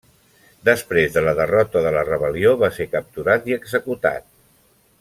Després 0.69 1.11
de 1.17 1.21
la 1.25 1.33
derrota 1.39 1.83
de 1.87 1.91
la 1.97 2.01
rebel·lió 2.09 2.55
va 2.63 2.71
ser 2.79 2.89
capturat 2.95 3.47
i 3.53 3.57
executat. 3.59 4.27